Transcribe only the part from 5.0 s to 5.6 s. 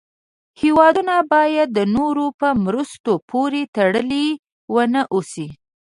اوسي.